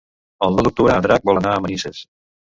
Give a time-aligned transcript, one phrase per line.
[0.47, 2.03] El nou d'octubre en Drac vol anar a Manises.